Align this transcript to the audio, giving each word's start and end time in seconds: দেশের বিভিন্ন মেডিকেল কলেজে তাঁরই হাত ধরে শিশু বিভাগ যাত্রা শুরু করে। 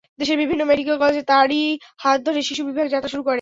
দেশের 0.19 0.37
বিভিন্ন 0.37 0.61
মেডিকেল 0.63 0.95
কলেজে 0.97 1.23
তাঁরই 1.23 1.63
হাত 1.97 2.17
ধরে 2.25 2.39
শিশু 2.41 2.61
বিভাগ 2.65 2.85
যাত্রা 2.87 3.09
শুরু 3.09 3.21
করে। 3.21 3.29